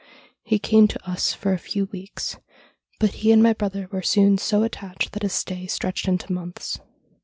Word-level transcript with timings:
He 0.41 0.57
came 0.57 0.87
to 0.87 1.07
us 1.07 1.31
for 1.31 1.53
a 1.53 1.59
few 1.59 1.85
weeks, 1.85 2.35
but 2.99 3.11
he 3.21 3.31
and 3.31 3.43
my 3.43 3.53
brother 3.53 3.87
were 3.91 4.01
soon 4.01 4.39
so 4.39 4.63
attached 4.63 5.11
that 5.11 5.21
his 5.21 5.33
stay 5.33 5.67
stretched 5.67 6.07
into 6.07 6.33
months. 6.33 6.79